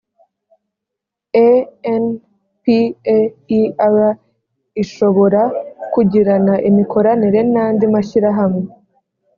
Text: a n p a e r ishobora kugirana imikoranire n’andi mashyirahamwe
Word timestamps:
a 1.45 1.47
n 2.01 2.03
p 2.61 2.65
a 3.15 3.17
e 3.59 3.61
r 3.95 3.97
ishobora 4.83 5.41
kugirana 5.93 6.53
imikoranire 6.69 7.39
n’andi 7.53 7.85
mashyirahamwe 7.93 8.65